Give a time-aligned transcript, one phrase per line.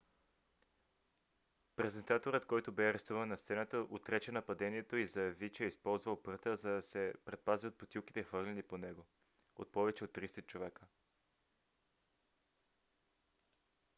[1.75, 6.69] презентаторът който бе арестуван на сцената отрече нападението и заяви че е използвал пръта за
[6.69, 9.05] да се предпази от бутилките хвърляни по него
[9.55, 10.85] от повече от тридесет човека